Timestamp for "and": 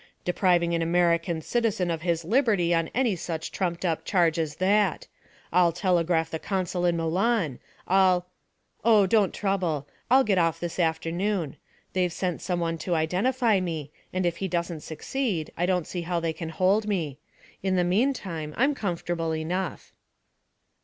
14.11-14.25